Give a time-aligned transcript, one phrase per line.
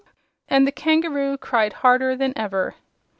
[0.47, 2.73] and the kangaroo cried harder than ever.